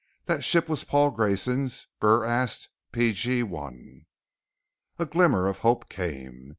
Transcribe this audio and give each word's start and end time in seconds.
That 0.25 0.43
ship 0.43 0.67
was 0.67 0.83
Paul 0.83 1.11
Grayson's 1.11 1.85
BurAst 1.99 2.69
P.G.1.! 2.91 4.05
A 4.97 5.05
glimmer 5.05 5.45
of 5.47 5.59
hope 5.59 5.89
came. 5.89 6.49